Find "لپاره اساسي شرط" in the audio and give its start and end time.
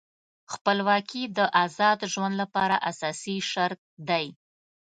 2.41-3.81